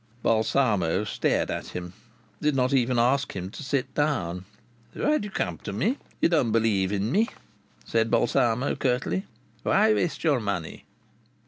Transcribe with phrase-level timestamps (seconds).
[0.23, 1.93] Balsamo stared at him;
[2.41, 4.45] did not even ask him to sit down.
[4.93, 5.99] "Why do you come to me?
[6.21, 7.29] You don't believe in me,"
[7.85, 9.27] said Balsamo, curtly.
[9.61, 10.85] "Why waste your money?"